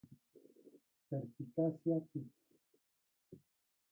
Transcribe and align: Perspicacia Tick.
Perspicacia 1.11 1.95
Tick. 2.09 2.27